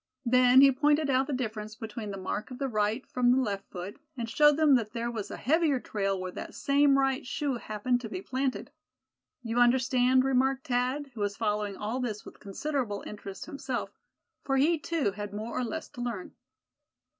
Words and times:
Then 0.25 0.61
he 0.61 0.71
pointed 0.71 1.11
out 1.11 1.27
the 1.27 1.31
difference 1.31 1.75
between 1.75 2.09
the 2.09 2.17
mark 2.17 2.49
of 2.49 2.57
the 2.57 2.67
right 2.67 3.05
from 3.05 3.29
the 3.29 3.37
left 3.39 3.69
foot, 3.69 3.99
and 4.17 4.27
showed 4.27 4.57
them 4.57 4.73
that 4.73 4.93
there 4.93 5.11
was 5.11 5.29
a 5.29 5.37
heavier 5.37 5.79
trail 5.79 6.19
where 6.19 6.31
that 6.31 6.55
same 6.55 6.97
right 6.97 7.23
shoe 7.23 7.57
happened 7.57 8.01
to 8.01 8.09
be 8.09 8.19
planted. 8.19 8.71
"You 9.43 9.59
understand?" 9.59 10.23
remarked 10.23 10.65
Thad, 10.65 11.11
who 11.13 11.21
was 11.21 11.37
following 11.37 11.77
all 11.77 11.99
this 11.99 12.25
with 12.25 12.39
considerable 12.39 13.03
interest 13.05 13.45
himself, 13.45 13.91
for 14.43 14.57
he, 14.57 14.79
too, 14.79 15.11
had 15.11 15.35
more 15.35 15.55
or 15.55 15.63
less 15.63 15.87
to 15.89 16.01
learn. 16.01 16.33